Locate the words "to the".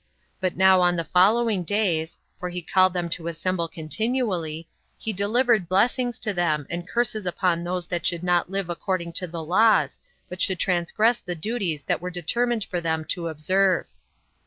9.21-9.43